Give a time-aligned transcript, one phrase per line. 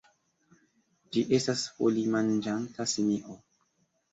[1.17, 3.41] Ĝi estas folimanĝanta simio.